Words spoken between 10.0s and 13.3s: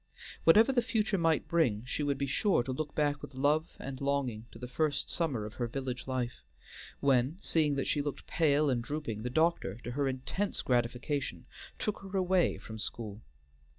intense gratification, took her away from school.